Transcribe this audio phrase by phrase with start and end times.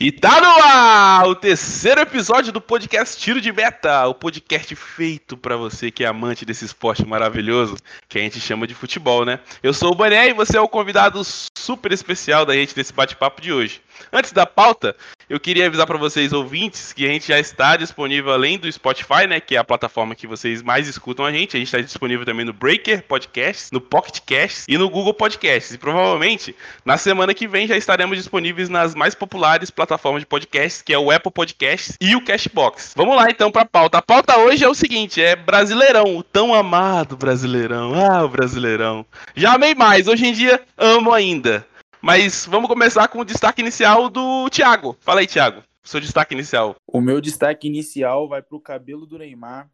[0.00, 5.36] E tá no ar o terceiro episódio do podcast Tiro de Meta, o podcast feito
[5.36, 7.74] para você que é amante desse esporte maravilhoso
[8.08, 9.40] que a gente chama de futebol, né?
[9.60, 13.40] Eu sou o Bané e você é o convidado super especial da gente desse bate-papo
[13.40, 13.82] de hoje.
[14.12, 14.94] Antes da pauta,
[15.28, 19.26] eu queria avisar para vocês ouvintes que a gente já está disponível além do Spotify,
[19.28, 21.56] né, que é a plataforma que vocês mais escutam a gente.
[21.56, 25.74] A gente está disponível também no Breaker Podcasts, no Pocket Casts e no Google Podcasts.
[25.74, 30.26] E provavelmente na semana que vem já estaremos disponíveis nas mais populares plataformas plataforma de
[30.26, 32.92] podcasts, que é o Apple Podcasts e o Cashbox.
[32.96, 33.98] Vamos lá então para a pauta.
[33.98, 37.92] A pauta hoje é o seguinte, é Brasileirão, o tão amado Brasileirão.
[37.94, 39.04] Ah, o Brasileirão.
[39.34, 41.66] Já amei mais, hoje em dia amo ainda.
[42.08, 44.96] Mas vamos começar com o destaque inicial do Thiago.
[44.98, 45.62] Fala aí, Thiago.
[45.82, 46.74] Seu destaque inicial.
[46.86, 49.68] O meu destaque inicial vai pro cabelo do Neymar,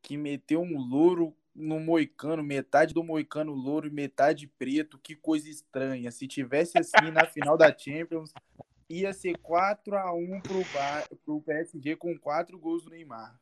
[0.00, 4.96] que meteu um louro no moicano, metade do moicano louro e metade preto.
[4.96, 6.12] Que coisa estranha.
[6.12, 8.32] Se tivesse assim na final da Champions,
[8.88, 13.36] ia ser 4 a 1 pro, Bar, pro PSG com 4 gols do Neymar.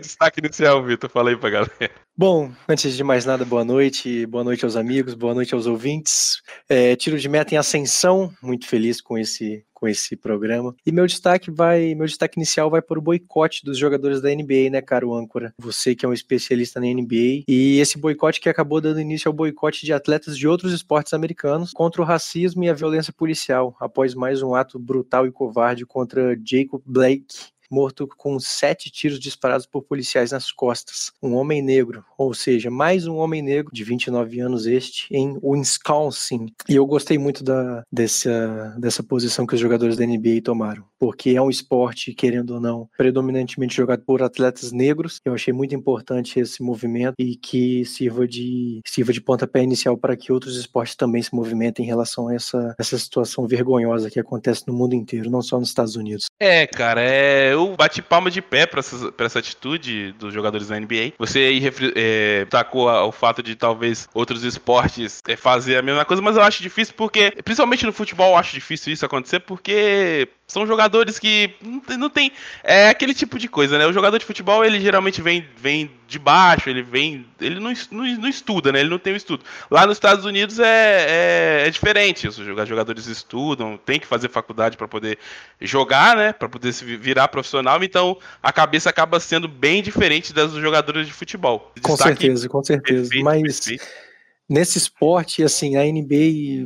[0.00, 1.10] Destaque inicial, Vitor.
[1.10, 1.90] Fala aí pra galera.
[2.16, 4.26] Bom, antes de mais nada, boa noite.
[4.26, 6.42] Boa noite aos amigos, boa noite aos ouvintes.
[6.68, 10.74] É, tiro de meta em ascensão, muito feliz com esse com esse programa.
[10.84, 14.70] E meu destaque vai, meu destaque inicial vai para o boicote dos jogadores da NBA,
[14.70, 15.54] né, caro âncora?
[15.60, 17.44] Você que é um especialista na NBA.
[17.46, 21.70] E esse boicote que acabou dando início ao boicote de atletas de outros esportes americanos
[21.72, 26.36] contra o racismo e a violência policial, após mais um ato brutal e covarde contra
[26.44, 31.12] Jacob Blake, morto com sete tiros disparados por policiais nas costas.
[31.22, 36.52] Um homem negro, ou seja, mais um homem negro de 29 anos este, em Wisconsin.
[36.68, 41.30] E eu gostei muito da, dessa, dessa posição que os jogadores da NBA tomaram, porque
[41.30, 45.20] é um esporte, querendo ou não, predominantemente jogado por atletas negros.
[45.24, 50.16] Eu achei muito importante esse movimento e que sirva de, sirva de pontapé inicial para
[50.16, 54.64] que outros esportes também se movimentem em relação a essa, essa situação vergonhosa que acontece
[54.66, 56.26] no mundo inteiro, não só nos Estados Unidos.
[56.40, 60.68] É, cara, é eu bati palma de pé pra essa, pra essa atitude dos jogadores
[60.68, 61.12] da NBA.
[61.18, 61.62] Você aí
[61.94, 66.42] é, tacou o fato de talvez outros esportes é, fazer a mesma coisa, mas eu
[66.42, 71.54] acho difícil porque, principalmente no futebol, eu acho difícil isso acontecer porque são jogadores que
[71.98, 72.32] não tem.
[72.64, 73.86] É aquele tipo de coisa, né?
[73.86, 77.26] O jogador de futebol, ele geralmente vem, vem de baixo, ele vem.
[77.38, 78.80] Ele não, não, não estuda, né?
[78.80, 79.44] Ele não tem o estudo.
[79.70, 82.26] Lá nos Estados Unidos é, é, é diferente.
[82.26, 85.18] Os jogadores estudam, tem que fazer faculdade para poder
[85.60, 86.32] jogar, né?
[86.32, 87.84] Para poder se virar profissional.
[87.84, 91.70] Então a cabeça acaba sendo bem diferente das dos jogadores de futebol.
[91.82, 93.02] Com Destaque certeza, com certeza.
[93.02, 93.60] Perfeito, Mas.
[93.60, 94.07] Perfeito
[94.48, 96.64] Nesse esporte, assim, a NBA,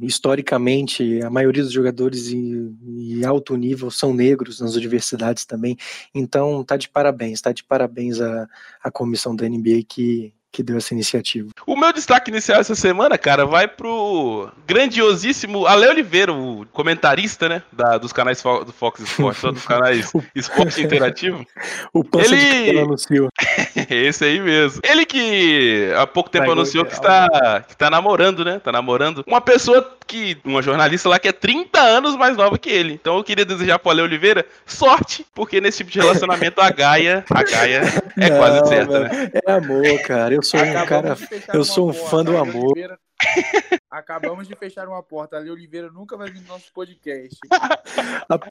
[0.00, 5.76] historicamente, a maioria dos jogadores em, alto nível são negros nas universidades também.
[6.14, 8.48] Então, tá de parabéns, tá de parabéns a,
[8.82, 11.48] a comissão da NBA que, que deu essa iniciativa.
[11.66, 17.62] O meu destaque inicial essa semana, cara, vai pro grandiosíssimo Ale Oliveira, o comentarista, né,
[17.72, 21.46] da, dos canais Fo do Fox Sports, dos canais Esporte Interativo.
[21.92, 22.72] o pança Ele...
[22.72, 23.28] de anunciou.
[23.88, 24.80] Esse aí mesmo.
[24.84, 29.40] Ele que há pouco tempo anunciou que está, que está namorando, né, tá namorando uma
[29.40, 32.94] pessoa que, uma jornalista lá que é 30 anos mais nova que ele.
[32.94, 37.24] Então eu queria desejar pro Ale Oliveira sorte, porque nesse tipo de relacionamento a Gaia,
[37.30, 37.82] a Gaia
[38.16, 39.30] é Não, quase certa, né?
[39.46, 40.34] É amor, cara.
[40.34, 41.16] Eu sou um cara,
[41.54, 42.72] eu sou um porta, fã do amor.
[42.72, 42.98] Oliveira...
[43.88, 45.36] Acabamos de fechar uma porta.
[45.36, 47.38] Ali Oliveira nunca vai vir no nosso podcast.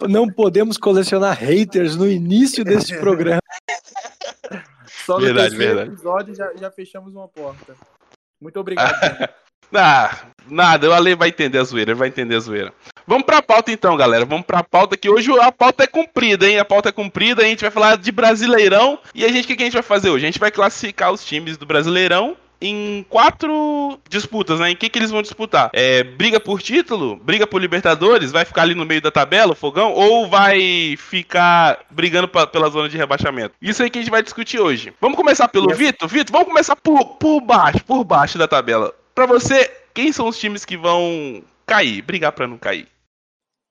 [0.07, 3.41] Não podemos colecionar haters no início deste programa.
[5.05, 5.89] Só no verdade, verdade.
[5.89, 7.75] episódio já, já fechamos uma porta.
[8.39, 8.93] Muito obrigado.
[9.73, 10.15] ah,
[10.49, 12.73] nada, o Ale vai entender a zoeira, ele vai entender a zoeira.
[13.05, 14.25] Vamos pra pauta então, galera.
[14.25, 16.59] Vamos pra pauta que hoje a pauta é comprida, hein?
[16.59, 18.99] A pauta é comprida, a gente vai falar de Brasileirão.
[19.15, 20.25] E a gente, o que, que a gente vai fazer hoje?
[20.25, 24.71] A gente vai classificar os times do Brasileirão em quatro disputas, né?
[24.71, 25.69] Em que, que eles vão disputar?
[25.73, 27.15] É, briga por título?
[27.15, 28.31] Briga por Libertadores?
[28.31, 29.93] Vai ficar ali no meio da tabela, o fogão?
[29.93, 33.55] Ou vai ficar brigando pra, pela zona de rebaixamento?
[33.61, 34.93] Isso aí que a gente vai discutir hoje.
[34.99, 36.07] Vamos começar pelo Vitor?
[36.07, 38.93] Vitor, vamos começar por, por baixo, por baixo da tabela.
[39.19, 42.87] Pra você, quem são os times que vão cair, brigar para não cair?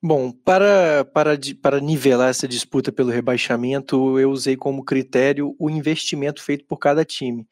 [0.03, 6.43] Bom, para, para, para nivelar essa disputa pelo rebaixamento, eu usei como critério o investimento
[6.43, 7.49] feito por cada time.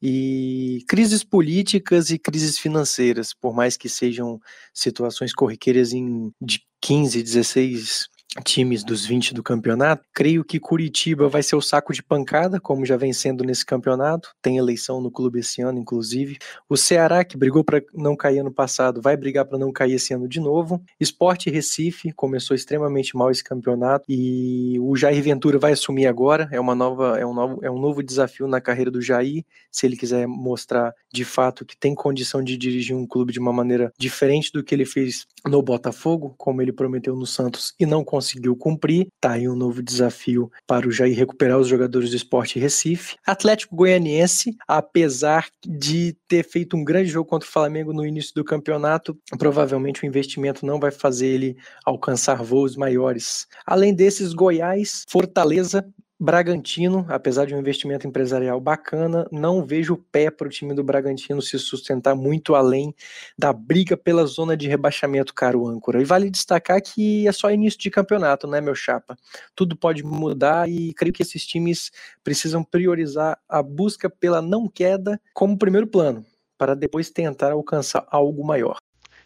[0.00, 4.40] E crises políticas e crises financeiras, por mais que sejam
[4.72, 8.08] situações corriqueiras em de 15, 16
[8.44, 10.04] times dos 20 do campeonato.
[10.14, 14.32] Creio que Curitiba vai ser o saco de pancada, como já vem sendo nesse campeonato.
[14.40, 16.38] Tem eleição no clube esse ano, inclusive.
[16.68, 20.14] O Ceará, que brigou para não cair ano passado, vai brigar para não cair esse
[20.14, 20.80] ano de novo.
[21.00, 26.48] Esporte Recife começou extremamente mal esse campeonato e o Jair Ventura vai assumir agora.
[26.52, 29.86] É uma nova, é um novo, é um novo desafio na carreira do Jair, se
[29.86, 33.92] ele quiser mostrar de fato que tem condição de dirigir um clube de uma maneira
[33.98, 38.56] diferente do que ele fez no Botafogo, como ele prometeu no Santos e não conseguiu
[38.56, 39.08] cumprir.
[39.20, 43.16] Tá aí um novo desafio para o Jair recuperar os jogadores do Esporte Recife.
[43.26, 48.44] Atlético Goianiense, apesar de ter feito um grande jogo contra o Flamengo no início do
[48.44, 53.46] campeonato, provavelmente o investimento não vai fazer ele alcançar voos maiores.
[53.66, 55.86] Além desses, Goiás, Fortaleza
[56.22, 61.40] Bragantino, apesar de um investimento empresarial bacana, não vejo pé para o time do Bragantino
[61.40, 62.94] se sustentar muito além
[63.38, 65.98] da briga pela zona de rebaixamento, caro âncora.
[65.98, 69.16] E vale destacar que é só início de campeonato, né, meu chapa?
[69.56, 71.90] Tudo pode mudar e creio que esses times
[72.22, 76.22] precisam priorizar a busca pela não queda como primeiro plano,
[76.58, 78.76] para depois tentar alcançar algo maior.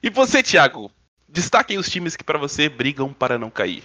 [0.00, 0.92] E você, Thiago?
[1.28, 3.82] Destaquem os times que para você brigam para não cair.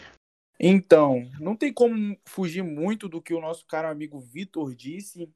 [0.59, 5.31] Então, não tem como fugir muito do que o nosso caro amigo Vitor disse.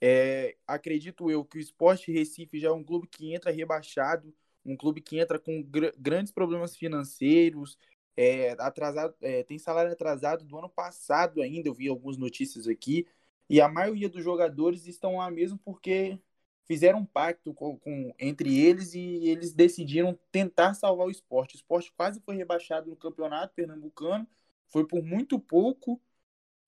[0.00, 4.34] É, acredito eu que o Esporte Recife já é um clube que entra rebaixado,
[4.64, 7.78] um clube que entra com gr grandes problemas financeiros,
[8.16, 13.06] é, atrasado, é, tem salário atrasado do ano passado ainda, eu vi algumas notícias aqui,
[13.48, 16.18] e a maioria dos jogadores estão lá mesmo porque
[16.66, 21.54] fizeram um pacto com, com, entre eles e eles decidiram tentar salvar o esporte.
[21.54, 24.26] O esporte quase foi rebaixado no campeonato pernambucano,
[24.68, 26.00] foi por muito pouco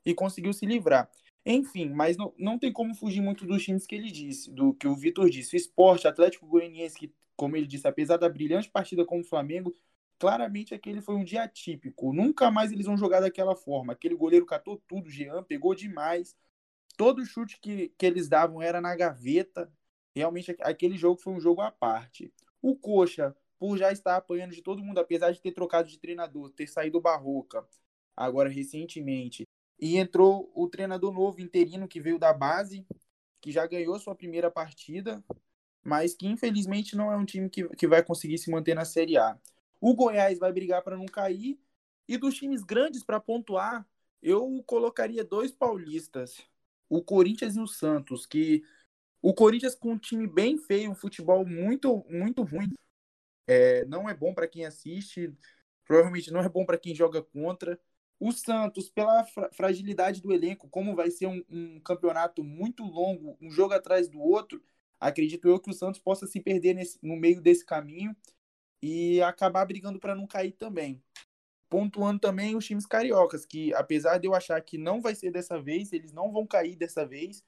[0.04, 1.10] e conseguiu se livrar.
[1.44, 4.86] Enfim, mas não, não tem como fugir muito dos times que ele disse, do que
[4.86, 5.56] o Vitor disse.
[5.56, 9.74] O esporte, Atlético Goianiense, que, como ele disse, apesar da brilhante partida com o Flamengo,
[10.18, 12.12] claramente aquele foi um dia atípico.
[12.12, 13.92] Nunca mais eles vão jogar daquela forma.
[13.92, 16.36] Aquele goleiro catou tudo, Jean, pegou demais.
[16.96, 19.72] Todo chute que, que eles davam era na gaveta.
[20.14, 22.32] Realmente aquele jogo foi um jogo à parte.
[22.60, 26.50] O Coxa, por já estar apanhando de todo mundo, apesar de ter trocado de treinador,
[26.50, 27.66] ter saído Barroca,
[28.18, 29.46] agora recentemente.
[29.80, 32.84] E entrou o treinador novo, interino, que veio da base,
[33.40, 35.24] que já ganhou sua primeira partida,
[35.84, 39.16] mas que infelizmente não é um time que, que vai conseguir se manter na Série
[39.16, 39.38] A.
[39.80, 41.58] O Goiás vai brigar para não cair,
[42.08, 43.86] e dos times grandes para pontuar,
[44.20, 46.42] eu colocaria dois paulistas,
[46.88, 48.64] o Corinthians e o Santos, que
[49.22, 52.72] o Corinthians com um time bem feio, um futebol muito, muito ruim,
[53.46, 55.32] é, não é bom para quem assiste,
[55.84, 57.78] provavelmente não é bom para quem joga contra.
[58.20, 63.50] O Santos, pela fragilidade do elenco, como vai ser um, um, campeonato muito longo, um
[63.50, 64.60] jogo atrás do outro,
[64.98, 68.16] acredito eu que o Santos possa se perder nesse, no meio desse caminho
[68.82, 71.00] e acabar brigando para não cair também.
[71.68, 75.60] Pontuando também os times cariocas, que apesar de eu achar que não vai ser dessa
[75.60, 77.44] vez, eles não vão cair dessa vez.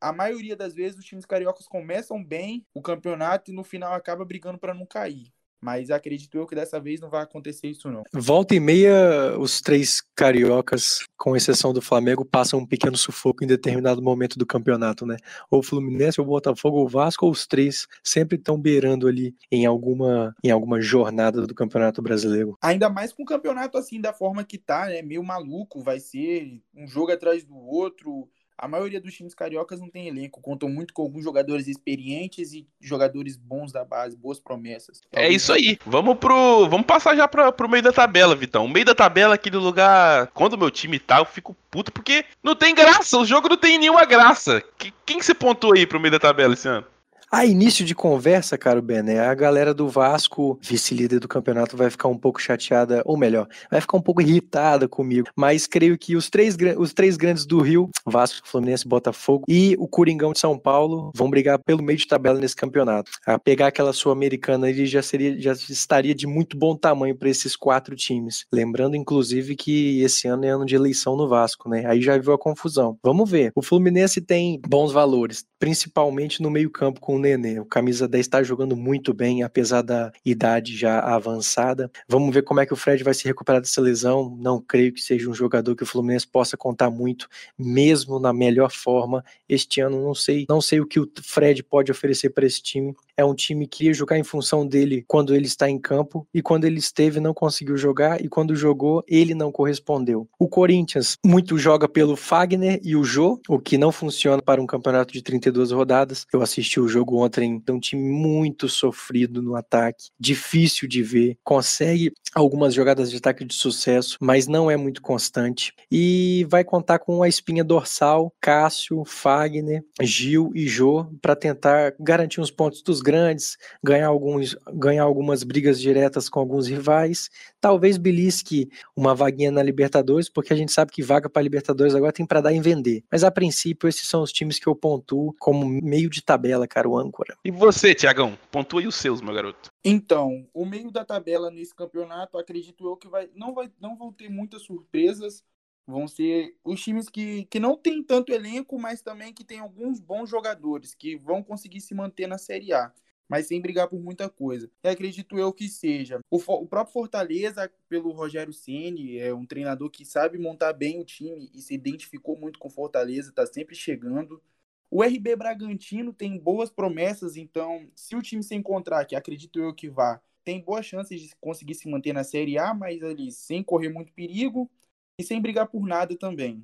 [0.00, 4.24] A maioria das vezes os times cariocas começam bem o campeonato e no final acaba
[4.24, 5.32] brigando para não cair.
[5.60, 8.02] Mas acredito eu que dessa vez não vai acontecer isso, não.
[8.12, 13.46] Volta e meia, os três cariocas, com exceção do Flamengo, passam um pequeno sufoco em
[13.46, 15.16] determinado momento do campeonato, né?
[15.50, 19.08] Ou o Fluminense, ou o Botafogo, ou o Vasco, ou os três sempre estão beirando
[19.08, 22.56] ali em alguma, em alguma jornada do Campeonato Brasileiro.
[22.62, 25.02] Ainda mais com o campeonato assim, da forma que tá, né?
[25.02, 28.28] Meio maluco, vai ser um jogo atrás do outro
[28.58, 32.66] a maioria dos times cariocas não tem elenco, contam muito com alguns jogadores experientes e
[32.80, 35.00] jogadores bons da base, boas promessas.
[35.12, 35.78] É isso aí.
[35.86, 38.64] Vamos pro, vamos passar já pra, pro meio da tabela, Vitão.
[38.64, 42.24] O meio da tabela aquele lugar, quando o meu time tá, eu fico puto porque
[42.42, 44.62] não tem graça, o jogo não tem nenhuma graça.
[45.06, 46.84] Quem que você pontou aí pro meio da tabela esse ano?
[47.30, 52.08] A início de conversa, caro Bené, a galera do Vasco, vice-líder do campeonato, vai ficar
[52.08, 55.28] um pouco chateada, ou melhor, vai ficar um pouco irritada comigo.
[55.36, 59.86] Mas creio que os três, os três grandes do Rio, Vasco, Fluminense, Botafogo e o
[59.86, 63.10] Coringão de São Paulo, vão brigar pelo meio de tabela nesse campeonato.
[63.26, 67.54] A pegar aquela sul-americana ele já seria, já estaria de muito bom tamanho para esses
[67.54, 68.46] quatro times.
[68.50, 71.84] Lembrando, inclusive, que esse ano é ano de eleição no Vasco, né?
[71.84, 72.96] Aí já viu a confusão.
[73.04, 73.52] Vamos ver.
[73.54, 77.58] O Fluminense tem bons valores, principalmente no meio-campo com o Nenê.
[77.58, 81.90] O camisa 10 está jogando muito bem, apesar da idade já avançada.
[82.08, 84.36] Vamos ver como é que o Fred vai se recuperar dessa lesão.
[84.38, 88.70] Não creio que seja um jogador que o Fluminense possa contar muito, mesmo na melhor
[88.70, 90.02] forma este ano.
[90.02, 92.94] Não sei, não sei o que o Fred pode oferecer para esse time.
[93.18, 96.40] É um time que ia jogar em função dele quando ele está em campo e
[96.40, 100.28] quando ele esteve não conseguiu jogar e quando jogou ele não correspondeu.
[100.38, 104.66] O Corinthians muito joga pelo Fagner e o Jô, o que não funciona para um
[104.66, 106.24] campeonato de 32 rodadas.
[106.32, 107.60] Eu assisti o jogo ontem.
[107.66, 113.44] É um time muito sofrido no ataque, difícil de ver, consegue algumas jogadas de ataque
[113.44, 115.72] de sucesso, mas não é muito constante.
[115.90, 122.40] E vai contar com a espinha dorsal, Cássio, Fagner, Gil e Jô para tentar garantir
[122.40, 127.30] uns pontos dos grandes, ganhar, alguns, ganhar algumas brigas diretas com alguns rivais.
[127.58, 132.12] Talvez belisque uma vaguinha na Libertadores, porque a gente sabe que vaga para Libertadores agora
[132.12, 133.02] tem para dar em vender.
[133.10, 136.86] Mas a princípio, esses são os times que eu pontuo como meio de tabela, cara,
[136.86, 137.34] o âncora.
[137.42, 138.38] E você, Tiagão?
[138.50, 139.70] Pontue os seus, meu garoto.
[139.82, 144.12] Então, o meio da tabela nesse campeonato, acredito eu que vai não, vai, não vão
[144.12, 145.42] ter muitas surpresas.
[145.88, 149.98] Vão ser os times que, que não tem tanto elenco, mas também que tem alguns
[149.98, 152.92] bons jogadores que vão conseguir se manter na Série A
[153.28, 154.70] mas sem brigar por muita coisa.
[154.82, 156.20] E acredito eu que seja.
[156.30, 161.04] O, o próprio Fortaleza, pelo Rogério Ceni, é um treinador que sabe montar bem o
[161.04, 164.42] time e se identificou muito com Fortaleza, está sempre chegando.
[164.90, 169.74] O RB Bragantino tem boas promessas, então, se o time se encontrar, que acredito eu
[169.74, 173.62] que vá, tem boas chances de conseguir se manter na Série A, mas ali sem
[173.62, 174.70] correr muito perigo
[175.18, 176.62] e sem brigar por nada também.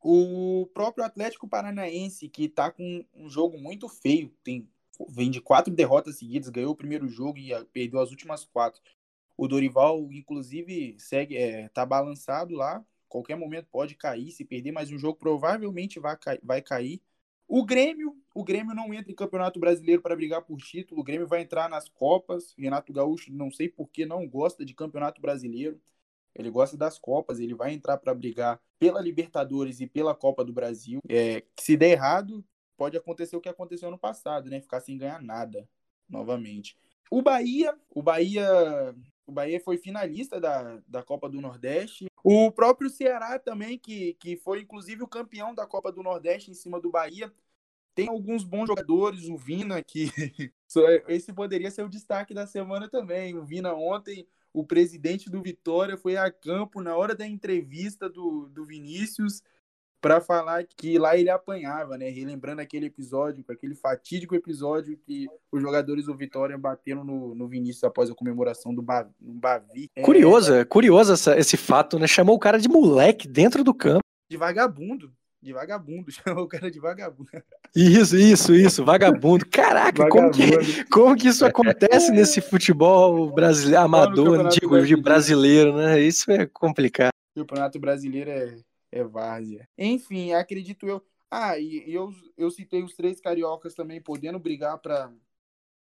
[0.00, 4.68] O próprio Atlético Paranaense, que está com um jogo muito feio, tem
[5.08, 8.80] vem de quatro derrotas seguidas, ganhou o primeiro jogo e perdeu as últimas quatro.
[9.36, 12.84] O Dorival, inclusive, segue, é, tá balançado lá.
[13.08, 14.30] Qualquer momento pode cair.
[14.32, 17.00] Se perder mais um jogo, provavelmente vai, vai cair.
[17.46, 21.00] O Grêmio, o Grêmio não entra em Campeonato Brasileiro para brigar por título.
[21.00, 22.52] O Grêmio vai entrar nas Copas.
[22.58, 25.80] Renato Gaúcho, não sei por que não gosta de Campeonato Brasileiro.
[26.38, 27.40] Ele gosta das Copas.
[27.40, 31.00] Ele vai entrar para brigar pela Libertadores e pela Copa do Brasil.
[31.08, 32.44] É, se der errado,
[32.76, 34.60] pode acontecer o que aconteceu no passado, né?
[34.60, 35.68] Ficar sem ganhar nada
[36.08, 36.78] novamente.
[37.10, 38.94] O Bahia, o Bahia,
[39.26, 42.06] o Bahia foi finalista da, da Copa do Nordeste.
[42.22, 46.54] O próprio Ceará também, que, que foi inclusive o campeão da Copa do Nordeste em
[46.54, 47.32] cima do Bahia.
[47.94, 50.12] Tem alguns bons jogadores, o Vina, que
[51.08, 53.36] esse poderia ser o destaque da semana também.
[53.36, 58.48] O Vina ontem, o presidente do Vitória foi a campo na hora da entrevista do,
[58.48, 59.42] do Vinícius
[60.00, 62.08] para falar que lá ele apanhava, né?
[62.08, 67.84] Relembrando aquele episódio, aquele fatídico episódio que os jogadores do Vitória bateram no, no Vinícius
[67.84, 69.90] após a comemoração do ba, Bavi.
[69.96, 72.06] É, curioso, é, curioso essa, esse fato, né?
[72.06, 74.04] Chamou o cara de moleque dentro do campo.
[74.30, 75.12] De vagabundo.
[75.40, 77.30] De vagabundo, chamou o cara de vagabundo.
[77.74, 79.46] Isso, isso, isso, vagabundo.
[79.46, 80.10] Caraca, vagabundo.
[80.10, 86.00] Como, que, como que isso acontece nesse futebol brasileiro, amador, digo, de brasileiro, né?
[86.00, 87.12] Isso é complicado.
[87.36, 88.58] O campeonato brasileiro é,
[88.90, 89.68] é várzea.
[89.78, 91.02] Enfim, acredito eu.
[91.30, 95.12] Ah, e, eu, eu citei os três cariocas também podendo brigar para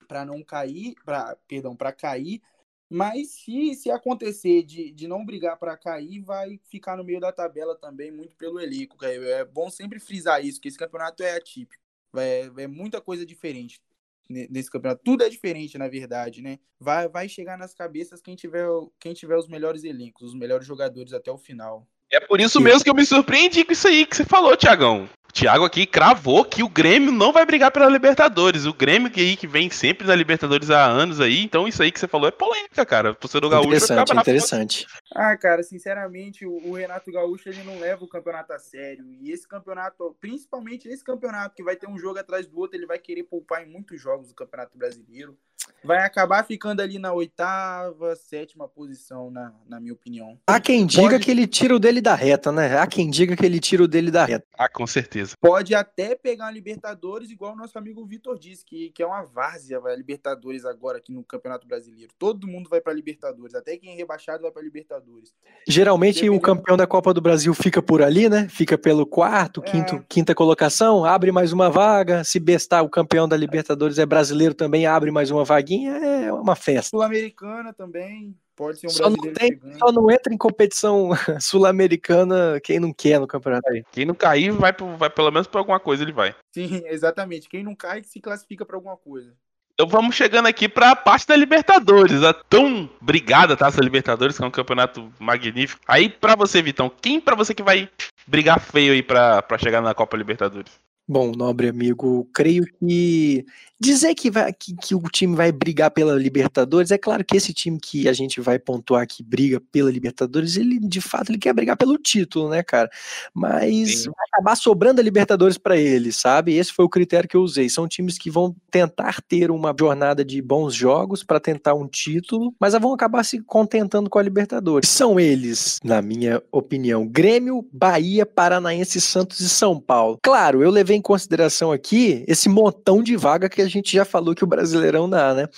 [0.07, 2.43] para não cair, para perdão, para cair.
[2.89, 7.33] Mas se, se acontecer de, de não brigar para cair, vai ficar no meio da
[7.33, 8.97] tabela também, muito pelo elenco.
[9.05, 11.83] É bom sempre frisar isso, que esse campeonato é atípico.
[12.17, 13.81] É, é muita coisa diferente
[14.29, 15.03] nesse campeonato.
[15.05, 16.59] Tudo é diferente, na verdade, né?
[16.79, 18.67] Vai, vai chegar nas cabeças quem tiver,
[18.99, 21.87] quem tiver os melhores elencos, os melhores jogadores até o final.
[22.11, 25.09] É por isso mesmo que eu me surpreendi com isso aí que você falou, Tiagão.
[25.35, 28.67] Thiago aqui cravou que o Grêmio não vai brigar pela Libertadores.
[28.67, 31.43] O Grêmio que aí que vem sempre na Libertadores há anos aí.
[31.43, 33.11] Então isso aí que você falou é polêmica, cara.
[33.11, 34.87] O torcedor gaúcho interessante, interessante.
[35.13, 39.05] Ah, cara, sinceramente, o, o, Renato Gaúcho ele não leva o campeonato a sério.
[39.21, 42.87] E esse campeonato, principalmente esse campeonato que vai ter um jogo atrás do outro, ele
[42.87, 45.37] vai querer poupar em muitos jogos do Campeonato Brasileiro.
[45.83, 50.39] Vai acabar ficando ali na oitava, sétima posição, na, na minha opinião.
[50.47, 51.25] Há quem diga Pode...
[51.25, 52.79] que ele tira o dele da reta, né?
[52.79, 54.47] Há quem diga que ele tira o dele da reta.
[54.57, 55.37] Ah, com certeza certeza.
[55.41, 59.23] Pode até pegar a Libertadores, igual o nosso amigo Vitor disse, que, que é uma
[59.23, 62.13] várzea, vai a Libertadores agora aqui no Campeonato Brasileiro.
[62.19, 65.33] Todo mundo vai para Libertadores, até quem é rebaixado vai para Libertadores.
[65.67, 66.39] Geralmente Dependendo...
[66.39, 68.49] o campeão da Copa do Brasil fica por ali, né?
[68.49, 69.71] Fica pelo quarto, é...
[69.71, 72.25] quinto, quinta colocação, abre mais uma vaga.
[72.25, 76.57] Se bestar o campeão da Libertadores é brasileiro também, abre mais uma vaguinha, é uma
[76.57, 76.91] festa.
[76.91, 78.37] Sul-Americana também.
[78.57, 83.19] Pode ser um só não, tem, só não entra em competição sul-americana quem não quer
[83.19, 83.67] no campeonato.
[83.91, 86.35] Quem não cair, vai, vai pelo menos para alguma coisa ele vai.
[86.53, 87.49] Sim, exatamente.
[87.49, 89.35] Quem não cai, se classifica para alguma coisa.
[89.75, 92.23] Então vamos chegando aqui para a parte da Libertadores.
[92.23, 95.81] A tão brigada Taça Libertadores, que é um campeonato magnífico.
[95.89, 97.91] Aí para você, Vitão, quem para você que vai
[98.25, 100.73] brigar feio aí para chegar na Copa Libertadores?
[101.07, 103.45] Bom, nobre amigo, creio que
[103.79, 107.53] dizer que, vai, que, que, o time vai brigar pela Libertadores, é claro que esse
[107.53, 111.53] time que a gente vai pontuar que briga pela Libertadores, ele de fato ele quer
[111.53, 112.89] brigar pelo título, né, cara?
[113.35, 114.11] Mas Sim.
[114.17, 116.55] vai acabar sobrando a Libertadores para ele, sabe?
[116.55, 117.69] Esse foi o critério que eu usei.
[117.69, 122.55] São times que vão tentar ter uma jornada de bons jogos para tentar um título,
[122.59, 124.89] mas vão acabar se contentando com a Libertadores.
[124.89, 130.19] São eles, na minha opinião, Grêmio, Bahia, Paranaense, Santos e São Paulo.
[130.23, 134.35] Claro, eu levei em consideração aqui esse montão de vaga que a gente já falou
[134.35, 135.49] que o Brasileirão dá, né?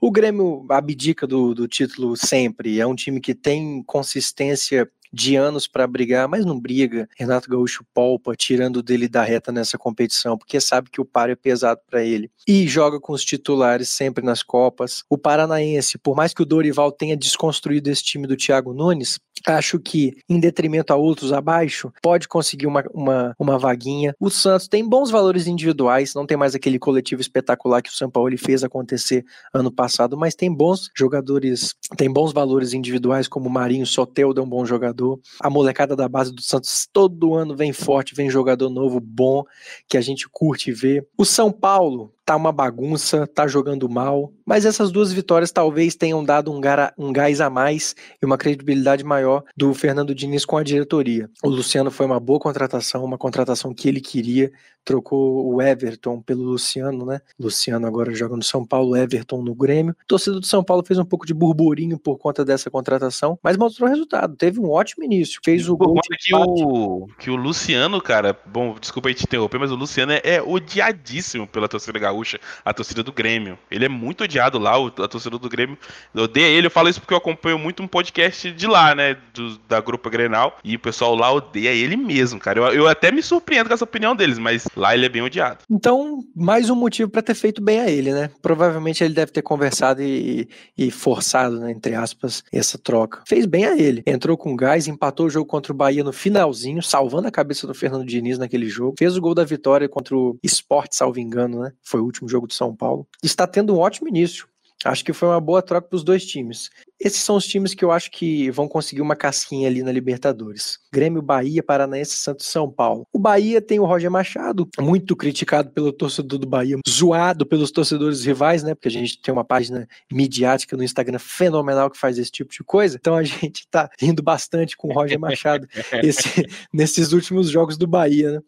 [0.00, 5.66] O Grêmio abdica do, do título sempre, é um time que tem consistência de anos
[5.66, 7.08] para brigar, mas não briga.
[7.16, 11.36] Renato Gaúcho polpa, tirando dele da reta nessa competição, porque sabe que o páreo é
[11.36, 12.30] pesado para ele.
[12.46, 15.04] E joga com os titulares sempre nas Copas.
[15.08, 19.78] O Paranaense, por mais que o Dorival tenha desconstruído esse time do Thiago Nunes, acho
[19.78, 24.14] que, em detrimento a outros abaixo, pode conseguir uma, uma, uma vaguinha.
[24.18, 28.10] O Santos tem bons valores individuais, não tem mais aquele coletivo espetacular que o São
[28.10, 33.52] Paulo fez acontecer ano passado, mas tem bons jogadores, tem bons valores individuais, como o
[33.52, 35.03] Marinho Soteldo é um bom jogador.
[35.40, 39.44] A molecada da base do Santos todo ano vem forte, vem jogador novo, bom,
[39.88, 41.06] que a gente curte ver.
[41.16, 46.24] O São Paulo tá uma bagunça, tá jogando mal, mas essas duas vitórias talvez tenham
[46.24, 50.56] dado um, gara, um gás a mais e uma credibilidade maior do Fernando Diniz com
[50.56, 51.28] a diretoria.
[51.42, 54.50] O Luciano foi uma boa contratação, uma contratação que ele queria,
[54.84, 57.20] trocou o Everton pelo Luciano, né?
[57.40, 59.92] Luciano agora joga no São Paulo, Everton no Grêmio.
[59.92, 63.56] O torcedor do São Paulo fez um pouco de burburinho por conta dessa contratação, mas
[63.56, 64.36] mostrou resultado.
[64.36, 65.40] Teve um ótimo início.
[65.42, 65.98] Fez o gol.
[66.20, 70.20] que, o, que o Luciano, cara, bom, desculpa aí te interromper, mas o Luciano é,
[70.22, 73.58] é odiadíssimo pela torcida gaúcha, a torcida do Grêmio.
[73.70, 75.78] Ele é muito odiado lá, a torcida do Grêmio
[76.14, 76.66] odeia ele.
[76.66, 79.16] Eu falo isso porque eu acompanho muito um podcast de lá, né?
[79.32, 80.58] Do, da Grupa Grenal.
[80.62, 82.60] E o pessoal lá odeia ele mesmo, cara.
[82.60, 85.58] Eu, eu até me surpreendo com essa opinião deles, mas Lá ele é bem odiado.
[85.70, 88.30] Então, mais um motivo para ter feito bem a ele, né?
[88.42, 93.22] Provavelmente ele deve ter conversado e, e forçado, né, entre aspas, essa troca.
[93.26, 94.02] Fez bem a ele.
[94.06, 97.74] Entrou com gás, empatou o jogo contra o Bahia no finalzinho, salvando a cabeça do
[97.74, 98.96] Fernando Diniz naquele jogo.
[98.98, 101.72] Fez o gol da vitória contra o Sport, salvo engano, né?
[101.82, 103.06] Foi o último jogo de São Paulo.
[103.22, 104.46] Está tendo um ótimo início.
[104.84, 106.68] Acho que foi uma boa troca para os dois times.
[107.00, 110.78] Esses são os times que eu acho que vão conseguir uma casquinha ali na Libertadores.
[110.92, 113.06] Grêmio, Bahia, Paranaense, Santos São Paulo.
[113.12, 118.24] O Bahia tem o Roger Machado, muito criticado pelo torcedor do Bahia, zoado pelos torcedores
[118.24, 118.74] rivais, né?
[118.74, 122.62] Porque a gente tem uma página midiática no Instagram fenomenal que faz esse tipo de
[122.62, 122.96] coisa.
[123.00, 125.66] Então a gente tá rindo bastante com o Roger Machado
[126.02, 128.40] esse, nesses últimos jogos do Bahia, né?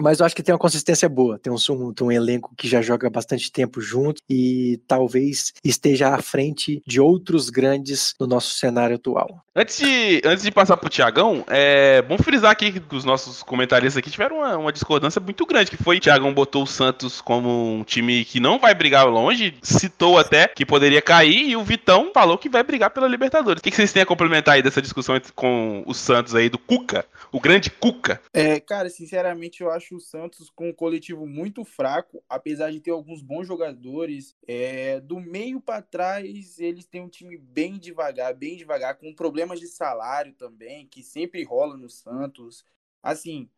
[0.00, 1.38] Mas eu acho que tem uma consistência boa.
[1.38, 6.22] Tem um, tem um elenco que já joga bastante tempo junto e talvez esteja à
[6.22, 9.42] frente de outros grandes no nosso cenário atual.
[9.54, 13.98] Antes de, antes de passar pro Tiagão, é bom frisar aqui que os nossos comentaristas
[13.98, 17.74] aqui tiveram uma, uma discordância muito grande, que foi o Tiagão botou o Santos como
[17.74, 22.10] um time que não vai brigar longe, citou até que poderia cair, e o Vitão
[22.14, 23.60] falou que vai brigar pela Libertadores.
[23.60, 26.58] O que, que vocês têm a complementar aí dessa discussão com o Santos aí, do
[26.58, 28.20] Cuca, o grande Cuca?
[28.32, 32.90] É, cara, sinceramente eu acho o Santos com um coletivo muito fraco, apesar de ter
[32.90, 34.36] alguns bons jogadores.
[34.46, 39.58] É, do meio para trás, eles têm um time bem devagar, bem devagar, com problemas
[39.58, 42.64] de salário também, que sempre rola no Santos.
[43.02, 43.48] Assim,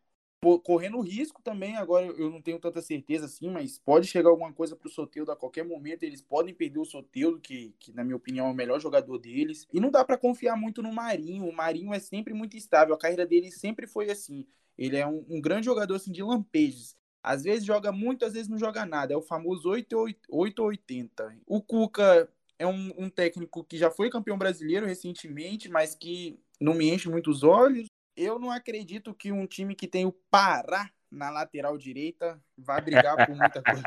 [0.64, 4.74] correndo risco também, agora eu não tenho tanta certeza assim, mas pode chegar alguma coisa
[4.74, 8.48] pro Soteldo a qualquer momento, eles podem perder o Soteldo, que, que na minha opinião
[8.48, 9.68] é o melhor jogador deles.
[9.72, 12.98] E não dá para confiar muito no Marinho, o Marinho é sempre muito estável, a
[12.98, 14.44] carreira dele sempre foi assim.
[14.76, 16.96] Ele é um, um grande jogador assim de lampejos.
[17.22, 19.14] Às vezes joga muito, às vezes não joga nada.
[19.14, 21.36] É o famoso 880.
[21.46, 22.28] O Cuca
[22.58, 27.08] é um, um técnico que já foi campeão brasileiro recentemente, mas que não me enche
[27.08, 27.86] muitos olhos.
[28.16, 33.26] Eu não acredito que um time que tem o Pará na lateral direita vá brigar
[33.26, 33.82] por muita coisa.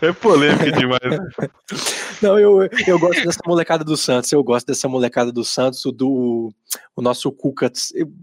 [0.00, 1.00] É polêmica demais.
[2.20, 4.32] Não, eu, eu gosto dessa molecada do Santos.
[4.32, 6.52] Eu gosto dessa molecada do Santos, o do
[6.96, 7.70] o nosso Cuca.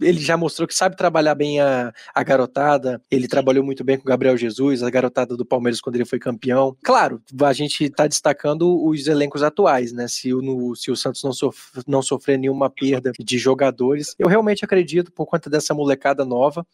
[0.01, 3.01] Ele já mostrou que sabe trabalhar bem a, a garotada.
[3.09, 6.19] Ele trabalhou muito bem com o Gabriel Jesus, a garotada do Palmeiras quando ele foi
[6.19, 6.75] campeão.
[6.83, 10.07] Claro, a gente está destacando os elencos atuais, né?
[10.07, 14.27] Se o, no, se o Santos não, sof, não sofrer nenhuma perda de jogadores, eu
[14.27, 16.65] realmente acredito, por conta dessa molecada nova,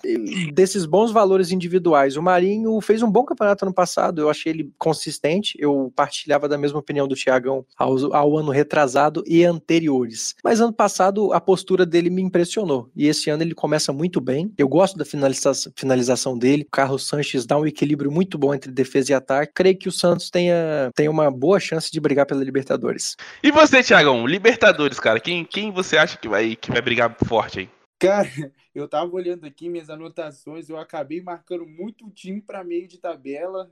[0.54, 2.16] desses bons valores individuais.
[2.16, 5.58] O Marinho fez um bom campeonato ano passado, eu achei ele consistente.
[5.60, 10.36] Eu partilhava da mesma opinião do Thiagão ao, ao ano retrasado e anteriores.
[10.44, 12.90] Mas ano passado a postura dele me impressionou.
[12.96, 14.54] E esse ano ele começa muito bem.
[14.58, 16.64] Eu gosto da finalização, finalização dele.
[16.64, 19.52] O Carlos Sanches dá um equilíbrio muito bom entre defesa e ataque.
[19.54, 23.18] Creio que o Santos tenha, tenha uma boa chance de brigar pela Libertadores.
[23.44, 24.26] E você, Thiagão?
[24.26, 25.20] Libertadores, cara.
[25.20, 27.70] Quem, quem você acha que vai, que vai brigar forte aí?
[28.00, 28.30] Cara,
[28.74, 33.70] eu tava olhando aqui minhas anotações, eu acabei marcando muito time para meio de tabela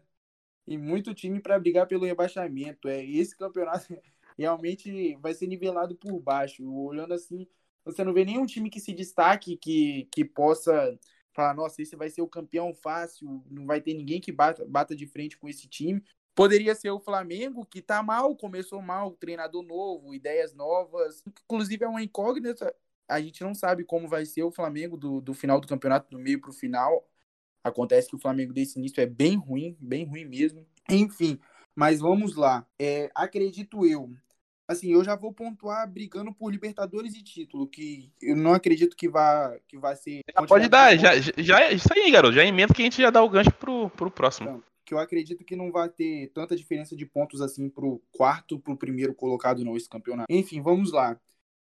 [0.68, 2.90] e muito time para brigar pelo rebaixamento.
[2.90, 3.88] É, esse campeonato
[4.38, 6.70] realmente vai ser nivelado por baixo.
[6.70, 7.48] Olhando assim,
[7.86, 10.98] você não vê nenhum time que se destaque, que, que possa
[11.32, 14.96] falar, nossa, esse vai ser o campeão fácil, não vai ter ninguém que bata, bata
[14.96, 16.04] de frente com esse time.
[16.34, 21.24] Poderia ser o Flamengo, que tá mal, começou mal, treinador novo, ideias novas.
[21.46, 22.76] Inclusive é uma incógnita.
[23.08, 26.20] A gente não sabe como vai ser o Flamengo do, do final do campeonato, do
[26.20, 27.08] meio para o final.
[27.64, 30.66] Acontece que o Flamengo desse início é bem ruim, bem ruim mesmo.
[30.90, 31.40] Enfim,
[31.76, 32.68] mas vamos lá.
[32.80, 34.14] É, acredito eu
[34.68, 39.08] assim, eu já vou pontuar brigando por Libertadores e título, que eu não acredito que
[39.08, 40.22] vá, que vai ser.
[40.34, 42.36] Já pode dar, já, já, isso aí, garoto.
[42.36, 44.50] Já emenda que a gente já dá o gancho pro, pro próximo.
[44.50, 48.60] Então, que eu acredito que não vai ter tanta diferença de pontos assim pro quarto,
[48.60, 50.32] pro primeiro colocado, não, esse campeonato.
[50.32, 51.20] Enfim, vamos lá.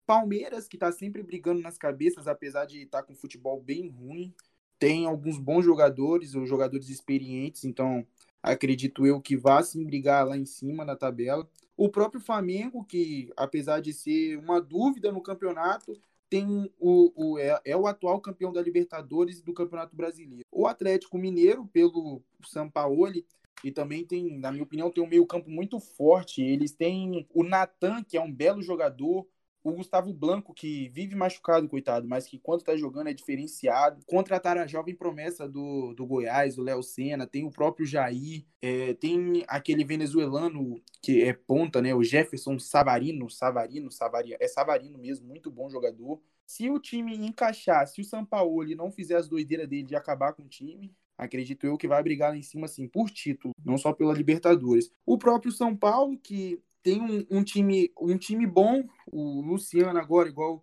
[0.06, 4.32] Palmeiras, que tá sempre brigando nas cabeças, apesar de estar tá com futebol bem ruim.
[4.78, 8.06] Tem alguns bons jogadores, os jogadores experientes, então
[8.52, 11.48] acredito eu que vá sim brigar lá em cima na tabela.
[11.76, 17.60] O próprio Flamengo, que apesar de ser uma dúvida no campeonato, tem o, o é,
[17.64, 20.44] é, o atual campeão da Libertadores e do Campeonato Brasileiro.
[20.50, 23.26] O Atlético Mineiro, pelo Sampaoli,
[23.64, 26.42] e também tem, na minha opinião, tem um meio-campo muito forte.
[26.42, 29.26] Eles têm o Natan, que é um belo jogador,
[29.70, 34.00] o Gustavo Blanco, que vive machucado, coitado, mas que quando tá jogando é diferenciado.
[34.06, 38.94] Contrataram a jovem promessa do, do Goiás, o Léo Senna, tem o próprio Jair, é,
[38.94, 41.94] tem aquele venezuelano que é ponta, né?
[41.94, 46.20] O Jefferson Savarino, Savarino, Savarino, é Savarino mesmo, muito bom jogador.
[46.46, 50.44] Se o time encaixar, se o Sampaoli não fizer as doideiras dele de acabar com
[50.44, 53.92] o time, acredito eu que vai brigar lá em cima, assim, por título, não só
[53.92, 54.90] pela Libertadores.
[55.04, 60.28] O próprio São Paulo, que tem um, um, time, um time bom, o Luciano agora,
[60.28, 60.62] igual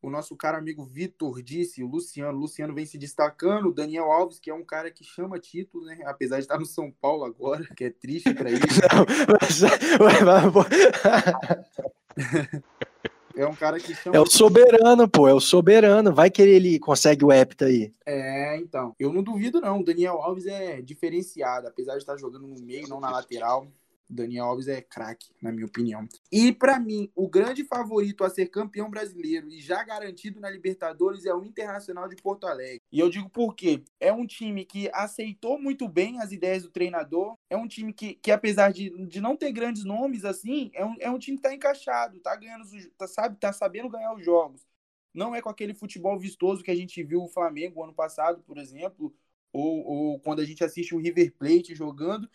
[0.00, 4.04] o nosso cara amigo Vitor disse, o Luciano, o Luciano vem se destacando, o Daniel
[4.04, 5.98] Alves, que é um cara que chama título, né?
[6.04, 8.60] Apesar de estar no São Paulo agora, que é triste para ele.
[13.34, 14.16] é um cara que chama.
[14.16, 16.14] É o soberano, pô, é o soberano.
[16.14, 17.92] Vai que ele consegue o hepta aí.
[18.06, 18.94] É, então.
[18.96, 19.80] Eu não duvido, não.
[19.80, 23.66] O Daniel Alves é diferenciado, apesar de estar jogando no meio, não na lateral.
[24.08, 26.08] Daniel Alves é craque, na minha opinião.
[26.32, 31.26] E para mim, o grande favorito a ser campeão brasileiro e já garantido na Libertadores
[31.26, 32.80] é o Internacional de Porto Alegre.
[32.90, 33.82] E eu digo por quê?
[34.00, 38.14] É um time que aceitou muito bem as ideias do treinador, é um time que,
[38.14, 41.42] que apesar de, de não ter grandes nomes assim, é um, é um time que
[41.42, 42.64] tá encaixado, tá ganhando,
[42.96, 44.66] tá, sabe, tá sabendo ganhar os jogos.
[45.12, 48.56] Não é com aquele futebol vistoso que a gente viu o Flamengo ano passado, por
[48.58, 49.14] exemplo,
[49.52, 52.28] ou, ou quando a gente assiste o River Plate jogando,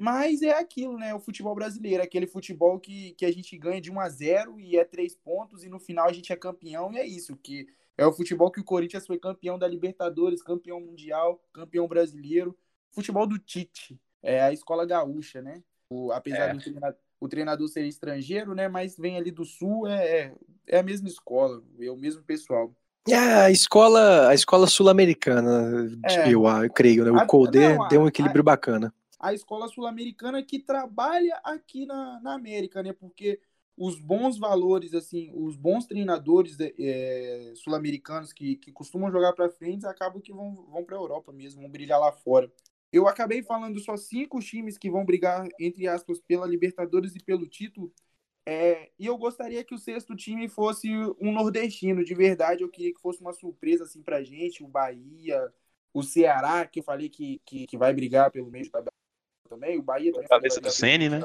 [0.00, 1.14] mas é aquilo, né?
[1.14, 4.78] O futebol brasileiro, aquele futebol que, que a gente ganha de 1 a 0 e
[4.78, 7.66] é três pontos, e no final a gente é campeão, e é isso, que
[7.98, 12.56] é o futebol que o Corinthians foi campeão da Libertadores, campeão mundial, campeão brasileiro.
[12.90, 15.62] Futebol do Tite, é a escola gaúcha, né?
[15.90, 16.52] O, apesar é.
[16.54, 18.68] do treinador, o treinador ser estrangeiro, né?
[18.68, 20.34] Mas vem ali do sul, é, é,
[20.66, 22.74] é a mesma escola, é o mesmo pessoal.
[23.06, 26.32] É, a escola, a escola sul-americana, é.
[26.32, 27.10] eu, eu, creio, né?
[27.10, 27.58] O Colde
[27.90, 32.92] deu um equilíbrio a, bacana a escola sul-americana que trabalha aqui na, na América, né?
[32.92, 33.38] Porque
[33.76, 39.86] os bons valores, assim, os bons treinadores é, sul-americanos que, que costumam jogar para frente
[39.86, 42.50] acabam que vão, vão para a Europa mesmo, vão brilhar lá fora.
[42.92, 47.46] Eu acabei falando só cinco times que vão brigar, entre aspas, pela Libertadores e pelo
[47.46, 47.92] título.
[48.46, 50.88] É, e eu gostaria que o sexto time fosse
[51.20, 52.62] um nordestino, de verdade.
[52.62, 55.52] Eu queria que fosse uma surpresa assim pra gente, o Bahia,
[55.92, 58.90] o Ceará, que eu falei que, que, que vai brigar pelo meio da
[59.50, 60.28] também, o Bahia também.
[60.28, 61.20] Fortaleza do Sene, né?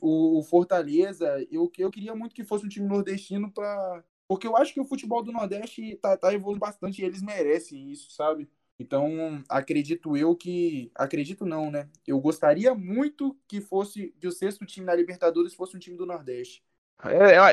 [0.00, 4.56] O, o, Fortaleza, eu, eu queria muito que fosse um time nordestino para Porque eu
[4.56, 8.48] acho que o futebol do Nordeste tá, tá evoluindo bastante e eles merecem isso, sabe?
[8.78, 10.90] Então, acredito eu que.
[10.94, 11.90] Acredito não, né?
[12.06, 14.14] Eu gostaria muito que fosse.
[14.18, 16.64] Que o sexto time da Libertadores fosse um time do Nordeste.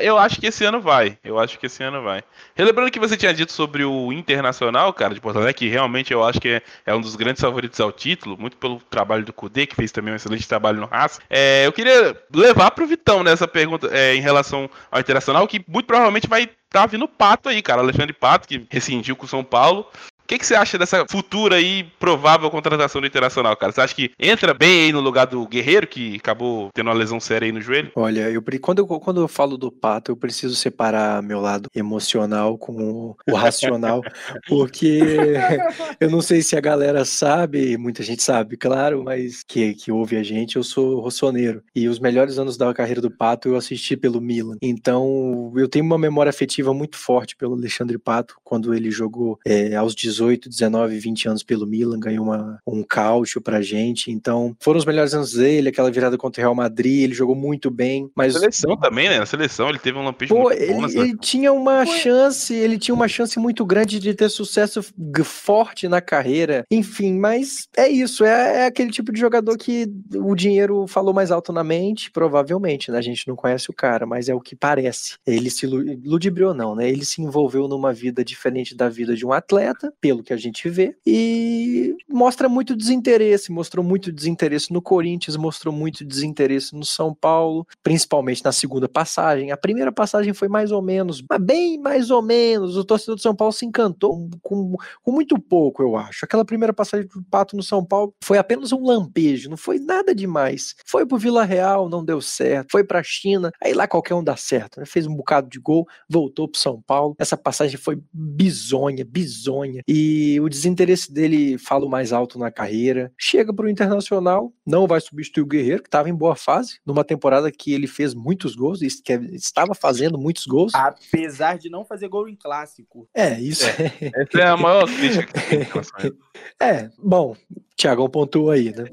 [0.02, 1.18] Eu, acho que esse ano vai.
[1.24, 2.22] Eu acho que esse ano vai.
[2.54, 6.24] Relembrando que você tinha dito sobre o Internacional, cara, de Porto Alegre, que realmente eu
[6.24, 9.76] acho que é, um dos grandes favoritos ao título, muito pelo trabalho do Kudê, que
[9.76, 11.20] fez também um excelente trabalho no Haas.
[11.30, 15.86] É, eu queria levar pro Vitão nessa pergunta é, em relação ao Internacional, que muito
[15.86, 17.80] provavelmente vai estar tá vindo Pato aí, cara.
[17.80, 19.86] Alexandre Pato, que rescindiu com o São Paulo
[20.28, 23.72] que, que você acha dessa futura e provável contratação do Internacional, cara?
[23.72, 27.18] Você acha que entra bem aí no lugar do Guerreiro, que acabou tendo uma lesão
[27.18, 27.90] séria aí no joelho?
[27.96, 32.58] Olha, eu, quando, eu, quando eu falo do Pato, eu preciso separar meu lado emocional
[32.58, 34.02] com o, o racional,
[34.46, 35.00] porque
[35.98, 40.16] eu não sei se a galera sabe, muita gente sabe, claro, mas que, que ouve
[40.16, 41.62] a gente, eu sou rossoneiro.
[41.74, 44.56] E os melhores anos da carreira do Pato eu assisti pelo Milan.
[44.60, 49.74] Então, eu tenho uma memória afetiva muito forte pelo Alexandre Pato, quando ele jogou é,
[49.74, 54.10] aos 18 18, 19, 20 anos pelo Milan, ganhou uma, um cálcio pra gente.
[54.10, 57.70] Então, foram os melhores anos dele, aquela virada contra o Real Madrid, ele jogou muito
[57.70, 58.10] bem.
[58.14, 58.34] Mas...
[58.34, 59.18] Na seleção também, né?
[59.18, 62.78] Na seleção ele teve um lampejo Pô, muito ele, bom ele tinha uma chance, ele
[62.78, 64.84] tinha uma chance muito grande de ter sucesso
[65.24, 66.64] forte na carreira.
[66.70, 71.30] Enfim, mas é isso, é, é aquele tipo de jogador que o dinheiro falou mais
[71.30, 72.98] alto na mente, provavelmente, né?
[72.98, 75.16] A gente não conhece o cara, mas é o que parece.
[75.26, 76.88] Ele se ludibriou não, né?
[76.88, 80.70] Ele se envolveu numa vida diferente da vida de um atleta, pelo que a gente
[80.70, 80.96] vê.
[81.06, 87.66] E mostra muito desinteresse, mostrou muito desinteresse no Corinthians, mostrou muito desinteresse no São Paulo,
[87.82, 89.52] principalmente na segunda passagem.
[89.52, 92.74] A primeira passagem foi mais ou menos, bem mais ou menos.
[92.78, 96.24] O torcedor do São Paulo se encantou com, com muito pouco, eu acho.
[96.24, 100.14] Aquela primeira passagem do Pato no São Paulo foi apenas um lampejo, não foi nada
[100.14, 100.74] demais.
[100.86, 102.72] Foi pro Vila Real, não deu certo.
[102.72, 104.80] Foi pra China, aí lá qualquer um dá certo.
[104.80, 104.86] Né?
[104.86, 107.14] Fez um bocado de gol, voltou pro São Paulo.
[107.18, 109.82] Essa passagem foi bizonha, bizonha.
[109.86, 109.97] E
[110.40, 113.12] o desinteresse dele fala o mais alto na carreira.
[113.16, 117.50] Chega pro Internacional, não vai substituir o Guerreiro, que estava em boa fase, numa temporada
[117.50, 120.74] que ele fez muitos gols, que estava fazendo muitos gols.
[120.74, 123.08] Apesar de não fazer gol em clássico.
[123.14, 123.92] É, isso é.
[124.14, 125.66] Essa é a maior crítica que tem
[126.60, 127.36] É, bom,
[127.78, 128.86] Tiagão pontuou aí, né?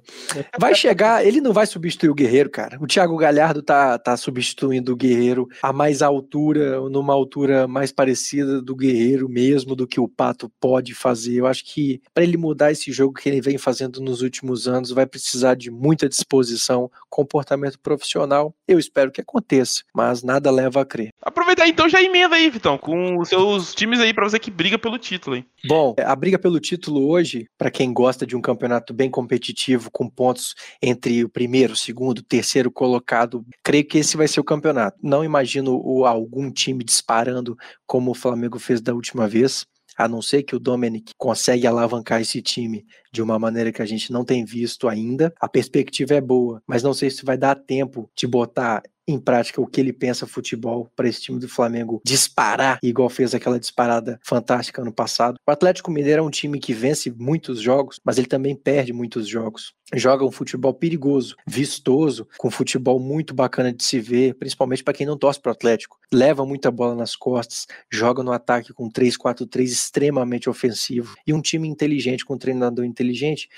[0.59, 2.77] Vai chegar, ele não vai substituir o Guerreiro, cara.
[2.79, 8.61] O Thiago Galhardo tá, tá substituindo o Guerreiro a mais altura, numa altura mais parecida
[8.61, 11.33] do Guerreiro mesmo, do que o Pato pode fazer.
[11.33, 14.91] Eu acho que para ele mudar esse jogo que ele vem fazendo nos últimos anos,
[14.91, 18.53] vai precisar de muita disposição, comportamento profissional.
[18.67, 21.09] Eu espero que aconteça, mas nada leva a crer.
[21.23, 24.77] Aproveitar então já emenda aí, Vitão, com os seus times aí para você que briga
[24.77, 25.45] pelo título, hein?
[25.67, 29.89] Bom, a briga pelo título hoje, para quem gosta de um campeonato campeonato bem competitivo,
[29.91, 33.45] com pontos entre o primeiro, segundo, terceiro colocado.
[33.63, 34.97] Creio que esse vai ser o campeonato.
[35.01, 39.65] Não imagino algum time disparando como o Flamengo fez da última vez
[39.97, 42.85] a não ser que o Dominic consegue alavancar esse time
[43.15, 45.33] de uma maneira que a gente não tem visto ainda.
[45.39, 49.61] A perspectiva é boa, mas não sei se vai dar tempo de botar em prática
[49.61, 54.19] o que ele pensa futebol para esse time do Flamengo disparar, igual fez aquela disparada
[54.23, 55.37] fantástica ano passado.
[55.47, 59.27] O Atlético Mineiro é um time que vence muitos jogos, mas ele também perde muitos
[59.27, 59.73] jogos.
[59.93, 65.05] Joga um futebol perigoso, vistoso, com futebol muito bacana de se ver, principalmente para quem
[65.05, 65.97] não torce para o Atlético.
[66.11, 71.67] Leva muita bola nas costas, joga no ataque com 3-4-3 extremamente ofensivo e um time
[71.67, 73.04] inteligente com um treinador inteligente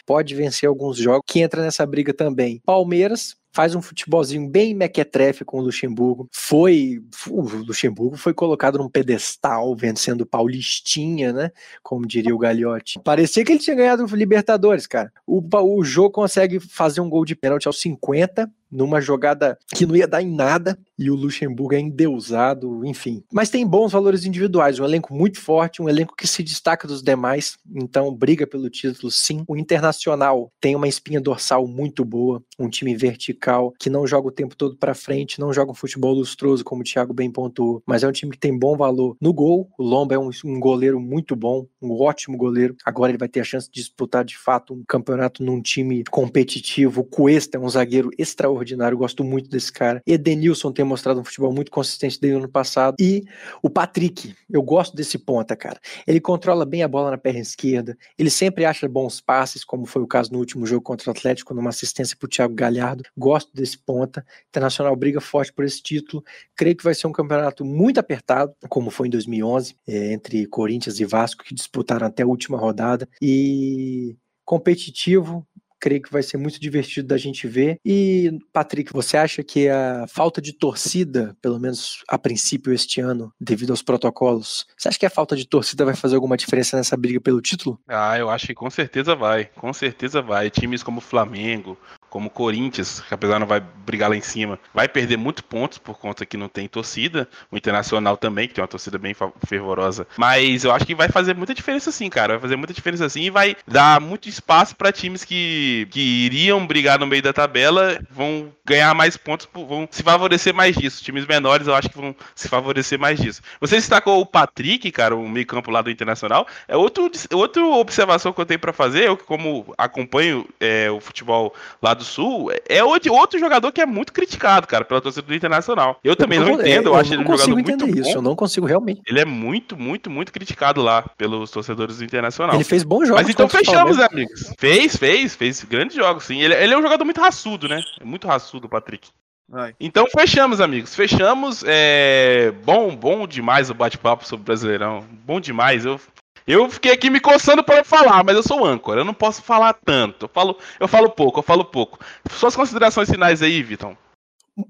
[0.06, 2.62] pode vencer alguns jogos que entra nessa briga também.
[2.66, 6.30] Palmeiras faz um futebolzinho bem mequetrefe com o Luxemburgo.
[6.32, 11.52] Foi, o Luxemburgo foi colocado num pedestal, vencendo Paulistinha, né?
[11.82, 13.00] Como diria o Gagliotti.
[13.04, 15.12] Parecia que ele tinha ganhado o Libertadores, cara.
[15.26, 19.96] O, o jogo consegue fazer um gol de pênalti aos 50, numa jogada que não
[19.96, 23.24] ia dar em nada, e o Luxemburgo é endeusado, enfim.
[23.32, 27.04] Mas tem bons valores individuais, um elenco muito forte, um elenco que se destaca dos
[27.04, 29.44] demais, então briga pelo título sim.
[29.48, 34.32] O Internacional tem uma espinha dorsal muito boa, um time vertical que não joga o
[34.32, 38.04] tempo todo para frente, não joga um futebol lustroso, como o Thiago bem pontuou, mas
[38.04, 39.70] é um time que tem bom valor no gol.
[39.78, 42.76] O Lomba é um, um goleiro muito bom, um ótimo goleiro.
[42.84, 47.02] Agora ele vai ter a chance de disputar de fato um campeonato num time competitivo.
[47.02, 50.02] O Cuesta é um zagueiro extraordinário extraordinário, gosto muito desse cara.
[50.06, 52.96] Edenilson tem mostrado um futebol muito consistente desde o ano passado.
[53.00, 53.24] E
[53.62, 55.80] o Patrick, eu gosto desse ponta, cara.
[56.06, 60.02] Ele controla bem a bola na perna esquerda, ele sempre acha bons passes, como foi
[60.02, 63.04] o caso no último jogo contra o Atlético, numa assistência pro Thiago Galhardo.
[63.18, 64.26] Gosto desse ponta.
[64.50, 66.24] Internacional briga forte por esse título.
[66.56, 71.00] Creio que vai ser um campeonato muito apertado, como foi em 2011, é, entre Corinthians
[71.00, 73.08] e Vasco, que disputaram até a última rodada.
[73.22, 74.16] E
[74.46, 75.46] competitivo,
[75.80, 77.80] creio que vai ser muito divertido da gente ver.
[77.86, 83.32] E, Patrick, você acha que a falta de torcida, pelo menos a princípio este ano,
[83.40, 86.98] devido aos protocolos, você acha que a falta de torcida vai fazer alguma diferença nessa
[86.98, 87.80] briga pelo título?
[87.88, 89.46] Ah, eu acho que com certeza vai.
[89.56, 90.50] Com certeza vai.
[90.50, 91.78] Times como Flamengo,
[92.10, 95.78] como o Corinthians, que apesar não vai brigar lá em cima, vai perder muitos pontos
[95.78, 97.28] por conta que não tem torcida.
[97.52, 99.16] O Internacional também, que tem uma torcida bem
[99.46, 100.08] fervorosa.
[100.18, 102.34] Mas eu acho que vai fazer muita diferença sim, cara.
[102.34, 106.66] Vai fazer muita diferença sim e vai dar muito espaço para times que, que iriam
[106.66, 111.04] brigar no meio da tabela, vão ganhar mais pontos, vão se favorecer mais disso.
[111.04, 113.42] Times menores eu acho que vão se favorecer mais disso.
[113.60, 116.48] Você destacou o Patrick, cara, o meio campo lá do Internacional.
[116.68, 121.54] É outro, outra observação que eu tenho para fazer, eu como acompanho é, o futebol
[121.82, 126.00] lá do Sul, é outro jogador que é muito criticado, cara, pela torcida do Internacional.
[126.04, 128.16] Eu também eu não, entendo, eu, eu acho ele um jogador muito isso, bom.
[128.16, 129.02] Eu não consigo realmente.
[129.06, 132.56] Ele é muito, muito, muito criticado lá pelos torcedores do Internacional.
[132.56, 133.22] Ele fez bons jogos.
[133.22, 134.54] Mas então fechamos, né, amigos.
[134.58, 136.42] Fez, fez, fez grandes jogos, sim.
[136.42, 137.82] Ele, ele é um jogador muito raçudo, né?
[138.00, 139.10] É muito raçudo, Patrick.
[139.50, 139.74] Vai.
[139.80, 140.94] Então fechamos, amigos.
[140.94, 141.64] Fechamos.
[141.66, 142.52] É...
[142.66, 145.06] Bom, bom demais o bate-papo sobre o Brasileirão.
[145.26, 145.86] Bom demais.
[145.86, 146.00] Eu
[146.48, 149.74] eu fiquei aqui me coçando para falar, mas eu sou âncora, eu não posso falar
[149.74, 150.26] tanto.
[150.26, 152.00] Eu falo, eu falo pouco, eu falo pouco.
[152.32, 153.98] Suas considerações finais aí, Vitor.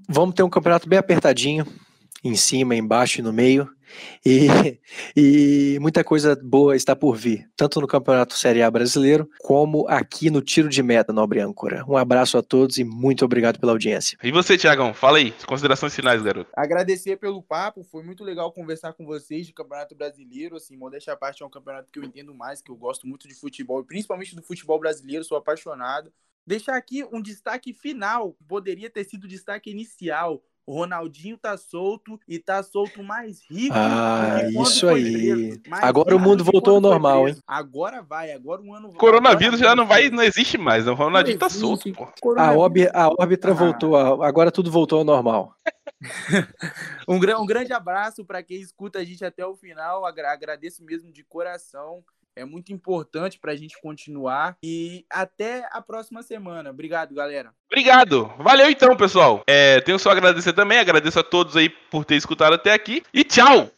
[0.08, 1.64] Vamos ter um campeonato bem apertadinho,
[2.24, 3.70] em cima, embaixo e no meio.
[4.24, 4.46] E,
[5.16, 10.30] e muita coisa boa está por vir, tanto no Campeonato Série A brasileiro, como aqui
[10.30, 11.84] no Tiro de Meta, Nobre Âncora.
[11.88, 14.18] Um abraço a todos e muito obrigado pela audiência.
[14.22, 16.50] E você, Tiagão, fala aí, considerações finais, garoto.
[16.56, 21.16] Agradecer pelo papo, foi muito legal conversar com vocês de Campeonato Brasileiro, assim, modéstia à
[21.16, 24.34] parte é um campeonato que eu entendo mais, que eu gosto muito de futebol, principalmente
[24.34, 26.12] do futebol brasileiro, sou apaixonado.
[26.46, 30.42] Deixar aqui um destaque final, poderia ter sido destaque inicial.
[30.68, 33.74] O Ronaldinho tá solto e tá solto mais rico.
[33.74, 35.58] Ah, isso aí.
[35.70, 37.38] Agora o mundo voltou ao normal, hein?
[37.46, 38.92] Agora vai, agora o ano.
[38.92, 40.86] Coronavírus já não vai, não existe mais.
[40.86, 42.06] O Ronaldinho tá solto, pô.
[42.36, 43.54] A, orbe, a órbita ah.
[43.54, 45.54] voltou, agora tudo voltou ao normal.
[47.08, 50.04] um, um grande abraço para quem escuta a gente até o final.
[50.04, 52.04] Agradeço mesmo de coração
[52.38, 54.56] é muito importante para a gente continuar.
[54.62, 56.70] E até a próxima semana.
[56.70, 57.52] Obrigado, galera.
[57.70, 58.32] Obrigado.
[58.38, 59.42] Valeu então, pessoal.
[59.46, 60.78] É, tenho só a agradecer também.
[60.78, 63.02] Agradeço a todos aí por ter escutado até aqui.
[63.12, 63.70] E tchau!